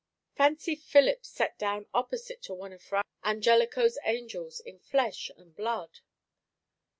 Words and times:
Fancy 0.35 0.73
Philip 0.73 1.23
set 1.27 1.59
down 1.59 1.85
opposite 1.93 2.41
to 2.41 2.55
one 2.55 2.73
of 2.73 2.81
Fra 2.81 3.03
Angelico's 3.23 3.99
angels 4.03 4.59
in 4.59 4.79
flesh 4.79 5.29
and 5.37 5.55
blood!" 5.55 5.99